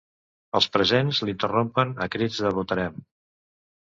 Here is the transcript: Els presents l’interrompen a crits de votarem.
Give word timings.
Els 0.59 0.67
presents 0.77 1.19
l’interrompen 1.27 1.93
a 2.05 2.09
crits 2.15 2.39
de 2.45 2.53
votarem. 2.61 2.97